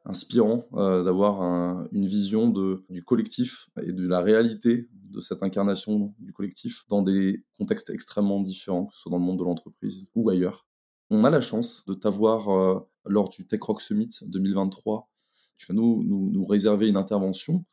inspirant 0.04 0.66
euh, 0.75 1.02
d'avoir 1.02 1.43
une 1.90 2.07
vision 2.07 2.50
du 2.88 3.02
collectif 3.02 3.71
et 3.83 3.90
de 3.90 4.07
la 4.07 4.21
réalité 4.21 4.88
de 4.93 5.21
cette 5.21 5.43
incarnation 5.43 6.14
du 6.21 6.33
collectif 6.33 6.85
dans 6.88 7.02
des 7.02 7.45
contextes 7.59 7.90
extrêmement 7.90 8.40
différents, 8.40 8.87
que 8.87 8.95
ce 8.95 9.00
soit 9.00 9.11
dans 9.11 9.19
le 9.19 9.25
monde 9.25 9.40
de 9.40 9.45
l'entreprise 9.45 10.07
ou 10.14 10.31
ailleurs. 10.31 10.64
On 11.11 11.25
a 11.25 11.30
la 11.30 11.40
chance 11.40 11.84
de 11.87 11.94
t'avoir 11.94 12.84
lors 13.06 13.28
du 13.28 13.46
Tech 13.46 13.61
Rock 13.62 13.80
Summit 13.80 14.08
2023. 14.23 15.11
Tu 15.56 15.66
vas 15.66 15.75
nous, 15.75 16.02
nous, 16.02 16.44
réserver 16.44 16.88
une 16.88 16.96
intervention. 16.96 17.64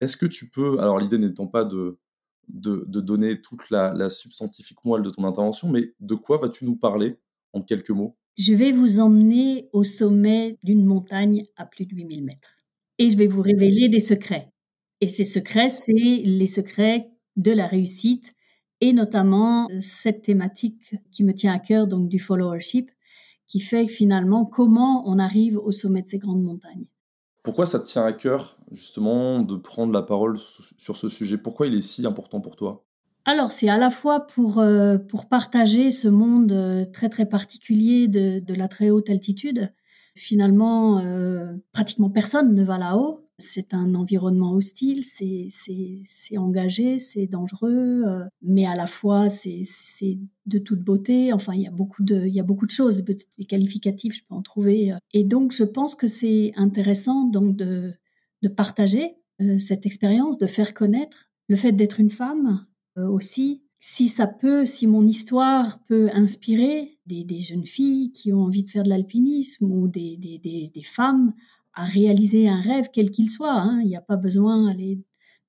Est-ce 0.00 0.16
que 0.16 0.26
tu 0.26 0.48
peux, 0.48 0.78
alors 0.78 0.98
l'idée 0.98 1.18
n'étant 1.18 1.46
pas 1.46 1.64
de, 1.64 1.98
de, 2.48 3.00
donner 3.00 3.40
toute 3.40 3.70
la, 3.70 3.92
la 3.92 4.10
substantifique 4.10 4.84
moelle 4.84 5.02
de 5.02 5.10
ton 5.10 5.24
intervention, 5.24 5.68
mais 5.68 5.94
de 6.00 6.14
quoi 6.14 6.38
vas-tu 6.38 6.64
nous 6.64 6.76
parler 6.76 7.18
en 7.52 7.62
quelques 7.62 7.90
mots? 7.90 8.16
Je 8.36 8.54
vais 8.54 8.72
vous 8.72 9.00
emmener 9.00 9.68
au 9.72 9.82
sommet 9.82 10.58
d'une 10.62 10.84
montagne 10.84 11.46
à 11.56 11.64
plus 11.64 11.86
de 11.86 11.94
8000 11.94 12.24
mètres. 12.24 12.56
Et 12.98 13.10
je 13.10 13.16
vais 13.16 13.26
vous 13.26 13.42
révéler 13.42 13.88
des 13.88 14.00
secrets. 14.00 14.52
Et 15.00 15.08
ces 15.08 15.24
secrets, 15.24 15.70
c'est 15.70 15.92
les 15.92 16.46
secrets 16.46 17.08
de 17.36 17.52
la 17.52 17.66
réussite 17.66 18.34
et 18.80 18.92
notamment 18.92 19.68
euh, 19.70 19.80
cette 19.80 20.22
thématique 20.22 20.96
qui 21.10 21.24
me 21.24 21.32
tient 21.32 21.52
à 21.52 21.58
cœur, 21.58 21.86
donc 21.86 22.08
du 22.08 22.18
followership, 22.18 22.90
qui 23.48 23.60
fait 23.60 23.86
finalement 23.86 24.44
comment 24.44 25.08
on 25.08 25.18
arrive 25.18 25.58
au 25.58 25.70
sommet 25.70 26.02
de 26.02 26.08
ces 26.08 26.18
grandes 26.18 26.42
montagnes. 26.42 26.86
Pourquoi 27.42 27.66
ça 27.66 27.78
te 27.78 27.86
tient 27.86 28.04
à 28.04 28.12
cœur 28.12 28.58
justement 28.72 29.40
de 29.40 29.56
prendre 29.56 29.92
la 29.92 30.02
parole 30.02 30.38
sur 30.78 30.96
ce 30.96 31.08
sujet? 31.08 31.38
Pourquoi 31.38 31.68
il 31.68 31.74
est 31.74 31.82
si 31.82 32.04
important 32.04 32.40
pour 32.40 32.56
toi? 32.56 32.84
Alors 33.24 33.52
c'est 33.52 33.68
à 33.68 33.78
la 33.78 33.90
fois 33.90 34.26
pour 34.26 34.58
euh, 34.58 34.98
pour 34.98 35.26
partager 35.26 35.90
ce 35.90 36.08
monde 36.08 36.52
euh, 36.52 36.84
très 36.84 37.08
très 37.08 37.26
particulier 37.26 38.08
de, 38.08 38.40
de 38.40 38.54
la 38.54 38.68
très 38.68 38.90
haute 38.90 39.10
altitude. 39.10 39.72
Finalement, 40.18 41.02
pratiquement 41.72 42.08
personne 42.08 42.54
ne 42.54 42.64
va 42.64 42.78
là-haut 42.78 43.25
c'est 43.38 43.74
un 43.74 43.94
environnement 43.94 44.52
hostile, 44.54 45.04
c'est 45.04 46.38
engagé, 46.38 46.98
c'est 46.98 47.26
dangereux, 47.26 48.02
euh, 48.06 48.24
mais 48.40 48.66
à 48.66 48.74
la 48.74 48.86
fois 48.86 49.28
c'est 49.28 49.64
de 50.46 50.58
toute 50.58 50.80
beauté. 50.80 51.32
Enfin, 51.32 51.54
il 51.54 51.62
y 51.62 51.66
a 51.66 51.70
beaucoup 51.70 52.02
de 52.02 52.26
il 52.26 52.34
y 52.34 52.40
a 52.40 52.44
beaucoup 52.44 52.66
de 52.66 52.70
choses, 52.70 53.02
des 53.02 53.44
qualificatifs, 53.44 54.16
je 54.16 54.22
peux 54.28 54.34
en 54.34 54.42
trouver. 54.42 54.92
Euh. 54.92 54.96
Et 55.12 55.24
donc, 55.24 55.52
je 55.52 55.64
pense 55.64 55.94
que 55.94 56.06
c'est 56.06 56.52
intéressant 56.56 57.24
donc 57.24 57.56
de 57.56 57.92
de 58.42 58.48
partager 58.48 59.16
euh, 59.40 59.58
cette 59.58 59.86
expérience, 59.86 60.38
de 60.38 60.46
faire 60.46 60.72
connaître 60.74 61.30
le 61.48 61.56
fait 61.56 61.72
d'être 61.72 62.00
une 62.00 62.10
femme 62.10 62.66
aussi. 62.96 63.62
Si 63.78 64.08
ça 64.08 64.26
peut, 64.26 64.64
si 64.64 64.86
mon 64.86 65.06
histoire 65.06 65.84
peut 65.84 66.08
inspirer 66.12 66.98
des, 67.04 67.24
des, 67.24 67.38
jeunes 67.38 67.66
filles 67.66 68.10
qui 68.10 68.32
ont 68.32 68.40
envie 68.40 68.64
de 68.64 68.70
faire 68.70 68.82
de 68.82 68.88
l'alpinisme 68.88 69.70
ou 69.70 69.86
des, 69.86 70.16
des, 70.16 70.38
des 70.74 70.82
femmes 70.82 71.34
à 71.76 71.84
réaliser 71.84 72.48
un 72.48 72.60
rêve 72.60 72.88
quel 72.92 73.10
qu'il 73.10 73.30
soit. 73.30 73.52
Hein. 73.52 73.80
Il 73.82 73.88
n'y 73.88 73.96
a 73.96 74.00
pas 74.00 74.16
besoin 74.16 74.74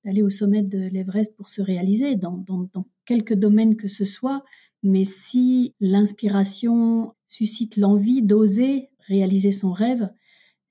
d'aller 0.04 0.22
au 0.22 0.30
sommet 0.30 0.62
de 0.62 0.78
l'Everest 0.78 1.36
pour 1.36 1.48
se 1.48 1.62
réaliser 1.62 2.14
dans, 2.14 2.36
dans, 2.36 2.68
dans 2.72 2.86
quelque 3.04 3.34
domaine 3.34 3.76
que 3.76 3.88
ce 3.88 4.04
soit. 4.04 4.44
Mais 4.82 5.04
si 5.04 5.74
l'inspiration 5.80 7.14
suscite 7.26 7.76
l'envie 7.76 8.22
d'oser 8.22 8.90
réaliser 9.08 9.50
son 9.50 9.72
rêve, 9.72 10.08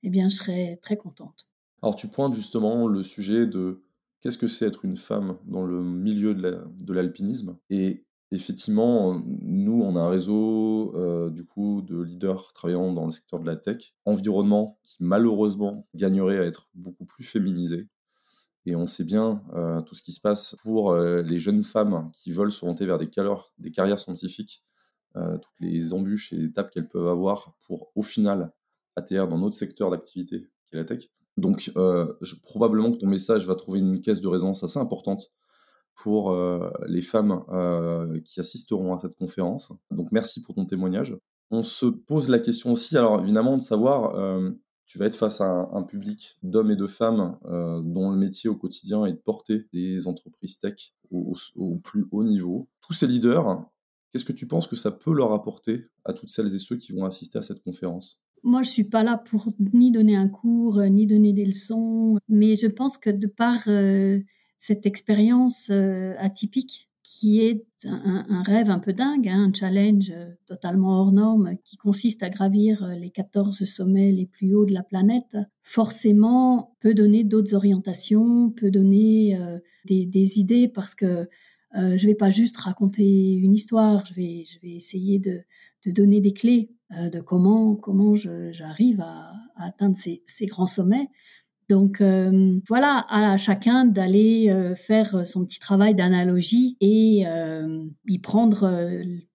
eh 0.02 0.10
bien, 0.10 0.28
je 0.28 0.36
serais 0.36 0.78
très 0.80 0.96
contente. 0.96 1.48
Alors, 1.82 1.96
tu 1.96 2.08
pointes 2.08 2.34
justement 2.34 2.86
le 2.86 3.02
sujet 3.02 3.46
de 3.46 3.84
qu'est-ce 4.20 4.38
que 4.38 4.46
c'est 4.46 4.66
être 4.66 4.84
une 4.84 4.96
femme 4.96 5.38
dans 5.44 5.64
le 5.64 5.82
milieu 5.82 6.34
de 6.34 6.92
l'alpinisme. 6.92 7.58
et 7.70 8.04
Effectivement, 8.30 9.22
nous, 9.24 9.80
on 9.82 9.96
a 9.96 10.00
un 10.00 10.10
réseau 10.10 10.94
euh, 10.96 11.30
du 11.30 11.46
coup 11.46 11.80
de 11.80 12.02
leaders 12.02 12.52
travaillant 12.52 12.92
dans 12.92 13.06
le 13.06 13.12
secteur 13.12 13.40
de 13.40 13.46
la 13.46 13.56
tech, 13.56 13.94
environnement 14.04 14.78
qui 14.82 14.96
malheureusement 15.00 15.86
gagnerait 15.94 16.38
à 16.38 16.42
être 16.42 16.68
beaucoup 16.74 17.06
plus 17.06 17.24
féminisé. 17.24 17.88
Et 18.66 18.76
on 18.76 18.86
sait 18.86 19.04
bien 19.04 19.42
euh, 19.54 19.80
tout 19.80 19.94
ce 19.94 20.02
qui 20.02 20.12
se 20.12 20.20
passe 20.20 20.56
pour 20.62 20.92
euh, 20.92 21.22
les 21.22 21.38
jeunes 21.38 21.62
femmes 21.62 22.10
qui 22.12 22.30
veulent 22.30 22.52
s'orienter 22.52 22.84
vers 22.84 22.98
des, 22.98 23.08
carrières 23.08 23.98
scientifiques, 23.98 24.62
toutes 25.14 25.60
les 25.60 25.94
embûches 25.94 26.32
et 26.32 26.44
étapes 26.44 26.70
qu'elles 26.70 26.88
peuvent 26.88 27.08
avoir 27.08 27.56
pour 27.66 27.90
au 27.96 28.02
final 28.02 28.52
atterrir 28.94 29.26
dans 29.26 29.38
notre 29.38 29.56
secteur 29.56 29.90
d'activité 29.90 30.46
qui 30.66 30.76
est 30.76 30.78
la 30.78 30.84
tech. 30.84 31.08
Donc 31.38 31.72
probablement 32.42 32.92
que 32.92 32.98
ton 32.98 33.08
message 33.08 33.46
va 33.46 33.56
trouver 33.56 33.80
une 33.80 34.00
caisse 34.00 34.20
de 34.20 34.28
résonance 34.28 34.62
assez 34.62 34.78
importante 34.78 35.32
pour 35.98 36.30
euh, 36.30 36.70
les 36.86 37.02
femmes 37.02 37.42
euh, 37.50 38.20
qui 38.24 38.40
assisteront 38.40 38.94
à 38.94 38.98
cette 38.98 39.16
conférence. 39.16 39.72
Donc 39.90 40.12
merci 40.12 40.40
pour 40.40 40.54
ton 40.54 40.64
témoignage. 40.64 41.18
On 41.50 41.64
se 41.64 41.86
pose 41.86 42.28
la 42.28 42.38
question 42.38 42.72
aussi, 42.72 42.96
alors 42.96 43.20
évidemment, 43.20 43.58
de 43.58 43.62
savoir, 43.62 44.14
euh, 44.14 44.50
tu 44.86 44.98
vas 44.98 45.06
être 45.06 45.16
face 45.16 45.40
à 45.40 45.68
un, 45.72 45.82
public 45.82 46.38
d'hommes 46.42 46.70
et 46.70 46.76
de 46.76 46.86
femmes 46.86 47.36
dont 47.42 48.10
le 48.10 48.16
métier 48.16 48.48
au 48.48 48.54
quotidien 48.54 49.04
est 49.06 49.12
de 49.12 49.18
porter 49.18 49.66
des 49.72 50.06
entreprises 50.06 50.58
tech 50.60 50.94
au, 51.10 51.76
plus 51.82 52.06
haut 52.10 52.24
niveau. 52.24 52.68
Tous 52.80 52.92
ces 52.92 53.06
leaders, 53.06 53.64
qu'est-ce 54.10 54.24
que 54.24 54.32
tu 54.32 54.46
penses 54.46 54.66
que 54.66 54.76
ça 54.76 54.90
peut 54.90 55.12
leur 55.12 55.32
apporter 55.32 55.86
à 56.04 56.12
toutes 56.12 56.30
celles 56.30 56.54
et 56.54 56.58
ceux 56.58 56.76
qui 56.76 56.92
vont 56.92 57.04
assister 57.04 57.38
à 57.38 57.42
cette 57.42 57.62
conférence? 57.62 58.22
Moi, 58.42 58.62
je 58.62 58.70
suis 58.70 58.84
pas 58.84 59.02
là 59.02 59.18
pour 59.18 59.52
ni 59.72 59.90
donner 59.90 60.16
un 60.16 60.28
cours, 60.28 60.80
ni 60.82 61.06
donner 61.06 61.32
des 61.32 61.44
leçons, 61.44 62.18
mais 62.28 62.56
je 62.56 62.66
pense 62.66 62.96
que 62.96 63.10
de 63.10 63.26
par 63.26 63.68
cette 64.58 64.86
expérience 64.86 65.68
euh, 65.70 66.14
atypique 66.18 66.88
qui 67.02 67.40
est 67.40 67.64
un, 67.84 68.42
rêve 68.42 68.68
un 68.68 68.80
peu 68.80 68.92
dingue, 68.92 69.28
hein, 69.28 69.48
un 69.48 69.52
challenge 69.54 70.10
euh, 70.10 70.30
totalement 70.46 71.00
hors 71.00 71.12
norme 71.12 71.56
qui 71.64 71.78
consiste 71.78 72.22
à 72.22 72.28
gravir 72.28 72.82
euh, 72.82 72.94
les 72.96 73.08
14 73.08 73.64
sommets 73.64 74.12
les 74.12 74.26
plus 74.26 74.54
hauts 74.54 74.66
de 74.66 74.74
la 74.74 74.82
planète, 74.82 75.38
forcément 75.62 76.76
peut 76.80 76.92
donner 76.92 77.24
d'autres 77.24 77.54
orientations, 77.54 78.50
peut 78.50 78.70
donner 78.70 79.38
des, 79.86 80.38
idées 80.38 80.68
parce 80.68 80.94
que 80.94 81.28
je 81.74 82.06
vais 82.06 82.14
pas 82.14 82.30
juste 82.30 82.56
raconter 82.56 83.34
une 83.34 83.54
histoire, 83.54 84.04
je 84.06 84.14
vais, 84.14 84.44
essayer 84.62 85.18
de, 85.18 85.42
donner 85.86 86.20
des 86.20 86.32
clés 86.32 86.70
de 86.90 87.20
comment, 87.20 87.74
comment 87.74 88.14
j'arrive 88.14 89.00
à, 89.00 89.32
atteindre 89.56 89.96
ces 89.96 90.46
grands 90.46 90.66
sommets. 90.66 91.08
Donc 91.68 92.00
euh, 92.00 92.58
voilà, 92.66 93.04
à 93.10 93.36
chacun 93.36 93.84
d'aller 93.84 94.48
euh, 94.48 94.74
faire 94.74 95.26
son 95.26 95.44
petit 95.44 95.60
travail 95.60 95.94
d'analogie 95.94 96.78
et 96.80 97.24
euh, 97.26 97.84
y 98.06 98.18
prendre 98.18 98.70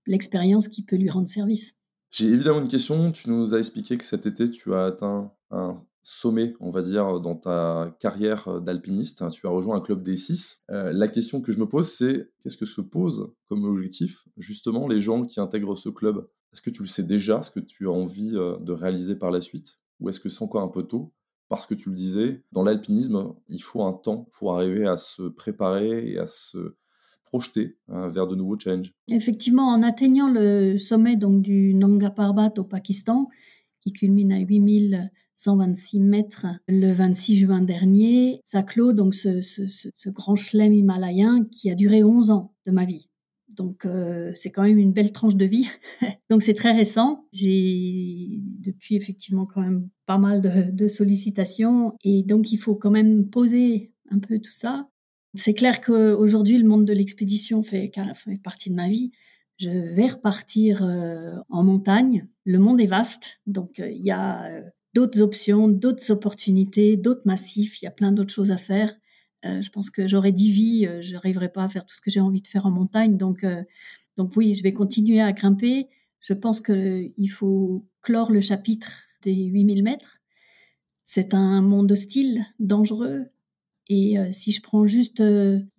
l'expérience 0.08 0.68
qui 0.68 0.84
peut 0.84 0.96
lui 0.96 1.10
rendre 1.10 1.28
service. 1.28 1.76
J'ai 2.10 2.28
évidemment 2.28 2.62
une 2.62 2.68
question. 2.68 3.12
Tu 3.12 3.30
nous 3.30 3.54
as 3.54 3.60
expliqué 3.60 3.98
que 3.98 4.04
cet 4.04 4.26
été, 4.26 4.50
tu 4.50 4.74
as 4.74 4.86
atteint 4.86 5.32
un 5.52 5.76
sommet, 6.02 6.54
on 6.60 6.70
va 6.70 6.82
dire, 6.82 7.20
dans 7.22 7.36
ta 7.36 7.96
carrière 8.00 8.62
d'alpiniste. 8.62 9.24
Tu 9.32 9.48
as 9.48 9.50
rejoint 9.50 9.78
un 9.78 9.82
club 9.82 10.04
des 10.04 10.18
six. 10.18 10.64
la 10.70 11.08
question 11.08 11.42
que 11.42 11.52
je 11.52 11.60
me 11.60 11.68
pose, 11.68 11.90
c'est 11.90 12.30
qu'est-ce 12.42 12.58
que 12.58 12.66
se 12.66 12.82
pose 12.82 13.34
comme 13.48 13.64
objectif, 13.64 14.28
justement, 14.38 14.88
les 14.88 15.00
gens 15.00 15.24
qui 15.24 15.40
intègrent 15.40 15.76
ce 15.76 15.90
club? 15.90 16.28
Est-ce 16.52 16.62
que 16.62 16.70
tu 16.70 16.84
le 16.84 16.88
sais 16.88 17.04
déjà, 17.04 17.42
ce 17.42 17.50
que 17.50 17.60
tu 17.60 17.88
as 17.88 17.92
envie 17.92 18.32
de 18.32 18.72
réaliser 18.72 19.16
par 19.16 19.32
la 19.32 19.42
suite? 19.42 19.80
Ou 20.00 20.10
est-ce 20.10 20.20
que 20.20 20.30
c'est 20.30 20.44
encore 20.44 20.62
un 20.62 20.68
peu 20.68 20.84
tôt? 20.84 21.14
Parce 21.50 21.66
que 21.66 21.74
tu 21.74 21.90
le 21.90 21.96
disais, 21.96 22.44
dans 22.52 22.64
l'alpinisme, 22.64 23.34
il 23.48 23.62
faut 23.62 23.84
un 23.84 23.94
temps 23.94 24.28
pour 24.34 24.56
arriver 24.56 24.88
à 24.88 24.98
se 24.98 25.24
préparer 25.24 26.12
et 26.12 26.18
à 26.18 26.28
se 26.28 26.76
projeter 27.26 27.78
hein, 27.90 28.08
vers 28.10 28.28
de 28.28 28.36
nouveaux 28.36 28.58
challenges. 28.58 28.94
Effectivement, 29.08 29.70
en 29.70 29.82
atteignant 29.82 30.30
le 30.30 30.78
sommet 30.78 31.16
donc 31.16 31.42
du 31.42 31.74
Nanga 31.74 32.12
Parbat 32.12 32.54
au 32.58 32.64
Pakistan, 32.64 33.28
qui 33.82 33.92
culmine 33.92 34.32
à 34.32 34.40
8126 34.40 36.00
mètres 36.00 36.46
le 36.68 36.92
26 36.92 37.38
juin 37.38 37.62
dernier, 37.62 38.42
ça 38.46 38.64
clôt 38.64 38.94
donc 38.94 39.14
ce, 39.14 39.42
ce 39.42 40.10
grand 40.10 40.36
chelem 40.36 40.74
himalayen 40.74 41.46
qui 41.52 41.70
a 41.70 41.76
duré 41.76 42.04
11 42.04 42.32
ans 42.32 42.54
de 42.66 42.72
ma 42.72 42.86
vie. 42.86 43.10
Donc 43.56 43.86
euh, 43.86 44.32
c'est 44.36 44.52
quand 44.52 44.64
même 44.64 44.78
une 44.78 44.94
belle 44.94 45.12
tranche 45.12 45.36
de 45.36 45.46
vie. 45.46 45.70
Donc 46.30 46.42
c'est 46.42 46.54
très 46.54 46.72
récent. 46.72 47.26
J'ai 47.32 48.42
depuis 48.60 48.96
effectivement 48.96 49.46
quand 49.46 49.62
même 49.62 49.90
pas 50.06 50.18
mal 50.18 50.42
de, 50.42 50.88
sollicitations 50.88 51.94
et 52.04 52.24
donc 52.24 52.52
il 52.52 52.58
faut 52.58 52.76
quand 52.76 52.92
même 52.92 53.30
poser 53.30 53.94
un 54.12 54.20
peu 54.20 54.40
tout 54.40 54.52
ça. 54.52 54.90
C'est 55.36 55.54
clair 55.54 55.82
qu'aujourd'hui 55.82 56.58
le 56.58 56.68
monde 56.68 56.86
de 56.86 56.94
l'expédition 56.94 57.64
fait, 57.64 57.92
partie 58.44 58.70
de 58.70 58.76
ma 58.76 58.90
vie. 58.90 59.12
Je 59.58 59.70
vais 59.70 60.08
repartir 60.08 60.84
euh, 60.84 61.36
en 61.50 61.64
montagne. 61.64 62.28
Le 62.44 62.60
monde 62.60 62.82
est 62.82 62.88
vaste, 62.88 63.40
donc 63.48 63.80
euh, 63.80 63.90
il 63.90 64.06
y 64.06 64.12
a 64.12 64.64
d'autres 64.94 65.22
options, 65.22 65.68
d'autres 65.68 66.12
opportunités, 66.12 66.98
d'autres 66.98 67.22
massifs. 67.26 67.82
Il 67.82 67.86
y 67.86 67.88
a 67.88 67.92
plein 67.92 68.12
d'autres 68.12 68.34
choses 68.34 68.52
à 68.52 68.58
faire. 68.58 68.94
Euh, 69.46 69.62
je 69.62 69.70
pense 69.72 69.90
que 69.90 70.08
j'aurais 70.08 70.32
dix 70.32 70.52
vies, 70.52 70.88
euh, 70.88 71.02
je 71.02 71.14
n'arriverai 71.14 71.50
pas 71.50 71.64
à 71.64 71.70
faire 71.70 71.86
tout 71.86 71.96
ce 71.96 72.02
que 72.02 72.10
j'ai 72.10 72.22
envie 72.22 72.42
de 72.42 72.48
faire 72.48 72.66
en 72.66 72.72
montagne. 72.72 73.18
Donc, 73.18 73.44
euh, 73.44 73.64
donc 74.18 74.36
oui, 74.36 74.56
je 74.56 74.64
vais 74.64 74.74
continuer 74.74 75.22
à 75.22 75.34
grimper. 75.34 75.88
Je 76.22 76.34
pense 76.34 76.62
qu'il 76.62 77.30
faut 77.30 77.86
clore 78.02 78.32
le 78.32 78.42
chapitre 78.42 79.04
des 79.24 79.34
8000 79.34 79.84
mètres. 79.84 80.20
C'est 81.04 81.34
un 81.34 81.62
monde 81.62 81.92
hostile, 81.92 82.46
dangereux. 82.60 83.26
Et 83.90 84.16
si 84.32 84.54
je 84.54 84.62
prends 84.62 84.86
juste 84.86 85.22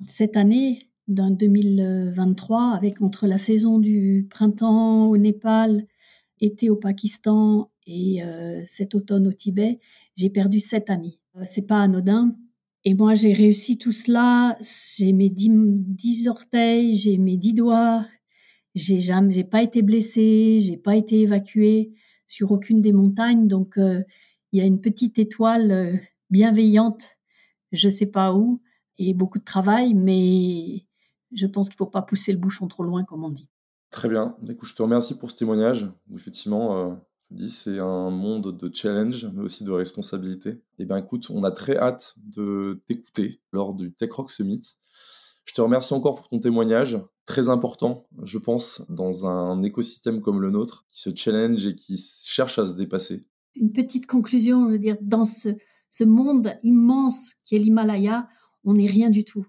cette 0.06 0.37
année, 0.37 0.90
d'un 1.09 1.30
2023, 1.30 2.73
avec 2.73 3.00
entre 3.00 3.26
la 3.26 3.38
saison 3.38 3.78
du 3.78 4.26
printemps 4.28 5.06
au 5.06 5.16
Népal, 5.16 5.87
été 6.40 6.68
au 6.68 6.76
Pakistan 6.76 7.71
et 7.87 8.21
cet 8.66 8.94
automne 8.94 9.26
au 9.26 9.33
Tibet, 9.33 9.80
j'ai 10.14 10.28
perdu 10.28 10.61
sept 10.61 10.90
amis. 10.90 11.18
c'est 11.47 11.66
pas 11.66 11.80
anodin. 11.80 12.37
Et 12.85 12.95
moi, 12.95 13.14
j'ai 13.14 13.33
réussi 13.33 13.79
tout 13.79 13.93
cela. 13.93 14.59
J'ai 14.61 15.12
mes 15.12 15.31
dix, 15.31 16.29
orteils, 16.29 16.95
j'ai 16.95 17.17
mes 17.19 17.37
dix 17.37 17.55
doigts. 17.55 18.05
j'ai 18.75 19.00
jamais, 19.00 19.35
j'ai 19.35 19.45
pas 19.45 19.62
été 19.62 19.83
blessée, 19.83 20.59
j'ai 20.61 20.76
pas 20.76 20.97
été 20.97 21.21
évacuée 21.21 21.95
sur 22.26 22.50
aucune 22.50 22.83
des 22.83 22.93
montagnes, 22.93 23.47
donc 23.47 23.79
euh, 23.79 24.03
il 24.53 24.59
y 24.59 24.62
a 24.62 24.67
une 24.67 24.81
petite 24.81 25.19
étoile 25.19 25.71
euh, 25.71 25.93
bienveillante, 26.31 27.11
je 27.71 27.88
sais 27.88 28.07
pas 28.07 28.35
où, 28.35 28.61
et 28.99 29.14
beaucoup 29.14 29.38
de 29.38 29.45
travail, 29.45 29.95
mais 29.95 30.87
je 31.33 31.47
pense 31.47 31.69
qu'il 31.69 31.76
faut 31.76 31.87
pas 31.87 32.03
pousser 32.03 32.33
le 32.33 32.38
bouchon 32.38 32.67
trop 32.67 32.83
loin, 32.83 33.05
comme 33.05 33.25
on 33.25 33.31
dit. 33.31 33.49
Très 33.91 34.09
bien. 34.09 34.37
Écoute, 34.49 34.69
je 34.69 34.75
te 34.75 34.83
remercie 34.83 35.17
pour 35.17 35.31
ce 35.31 35.37
témoignage. 35.37 35.88
Effectivement, 36.12 36.76
euh, 36.76 36.95
dis, 37.31 37.50
c'est 37.50 37.78
un 37.78 38.11
monde 38.11 38.57
de 38.57 38.71
challenge, 38.75 39.28
mais 39.35 39.43
aussi 39.43 39.64
de 39.64 39.73
responsabilité. 39.73 40.61
Eh 40.78 40.85
bien, 40.85 40.97
écoute, 40.99 41.28
on 41.31 41.45
a 41.45 41.50
très 41.50 41.76
hâte 41.76 42.14
de 42.19 42.83
t'écouter 42.87 43.40
lors 43.52 43.75
du 43.75 43.93
Tech 43.93 44.12
Rock 44.12 44.31
Summit. 44.31 44.61
Je 45.45 45.52
te 45.54 45.61
remercie 45.61 45.93
encore 45.93 46.14
pour 46.14 46.28
ton 46.28 46.38
témoignage, 46.38 46.99
très 47.26 47.49
important, 47.49 48.07
je 48.23 48.38
pense, 48.38 48.83
dans 48.88 49.26
un 49.26 49.62
écosystème 49.62 50.21
comme 50.21 50.40
le 50.40 50.50
nôtre, 50.50 50.87
qui 50.88 51.00
se 51.00 51.14
challenge 51.14 51.66
et 51.66 51.75
qui 51.75 51.99
cherche 52.25 52.59
à 52.59 52.66
se 52.66 52.75
dépasser. 52.75 53.26
Une 53.54 53.73
petite 53.73 54.07
conclusion, 54.07 54.66
je 54.66 54.73
veux 54.73 54.78
dire, 54.78 54.97
dans 55.00 55.25
ce, 55.25 55.50
ce 55.90 56.04
monde 56.04 56.54
immense 56.62 57.35
qui 57.45 57.57
est 57.57 57.59
l'Himalaya, 57.59 58.26
on 58.64 58.75
n'est 58.75 58.87
rien 58.87 59.11
du 59.11 59.25
tout. 59.25 59.47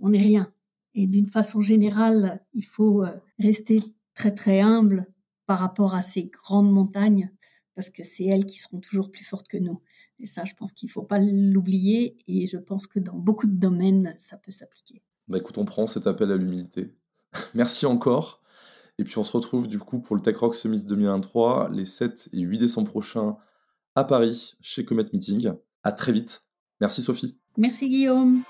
On 0.00 0.10
n'est 0.10 0.22
rien. 0.22 0.52
Et 0.94 1.06
d'une 1.06 1.26
façon 1.26 1.60
générale, 1.60 2.44
il 2.54 2.64
faut 2.64 3.02
euh, 3.02 3.10
rester 3.38 3.82
très 4.14 4.34
très 4.34 4.60
humble 4.60 5.06
par 5.46 5.58
rapport 5.58 5.94
à 5.94 6.02
ces 6.02 6.24
grandes 6.24 6.70
montagnes, 6.70 7.30
parce 7.74 7.90
que 7.90 8.02
c'est 8.02 8.24
elles 8.24 8.46
qui 8.46 8.58
seront 8.58 8.80
toujours 8.80 9.10
plus 9.10 9.24
fortes 9.24 9.48
que 9.48 9.58
nous. 9.58 9.80
Et 10.18 10.26
ça, 10.26 10.44
je 10.44 10.54
pense 10.54 10.72
qu'il 10.72 10.88
ne 10.88 10.92
faut 10.92 11.02
pas 11.02 11.18
l'oublier, 11.18 12.16
et 12.26 12.46
je 12.46 12.56
pense 12.56 12.86
que 12.86 12.98
dans 12.98 13.16
beaucoup 13.16 13.46
de 13.46 13.58
domaines, 13.58 14.14
ça 14.18 14.36
peut 14.36 14.52
s'appliquer. 14.52 15.02
Bah 15.28 15.38
écoute, 15.38 15.58
on 15.58 15.64
prend 15.64 15.86
cet 15.86 16.06
appel 16.06 16.30
à 16.30 16.36
l'humilité. 16.36 16.94
Merci 17.54 17.86
encore. 17.86 18.42
Et 18.98 19.04
puis 19.04 19.18
on 19.18 19.24
se 19.24 19.32
retrouve 19.32 19.68
du 19.68 19.78
coup 19.78 20.00
pour 20.00 20.16
le 20.16 20.22
Tech 20.22 20.36
Rock 20.38 20.56
Summit 20.56 20.84
2023 20.84 21.68
les 21.70 21.84
7 21.84 22.30
et 22.32 22.40
8 22.40 22.58
décembre 22.58 22.88
prochains 22.88 23.36
à 23.94 24.04
Paris 24.04 24.54
chez 24.62 24.84
Comet 24.84 25.04
Meeting. 25.12 25.52
À 25.82 25.92
très 25.92 26.12
vite. 26.12 26.42
Merci 26.80 27.02
Sophie. 27.02 27.38
Merci 27.58 27.88
Guillaume. 27.88 28.42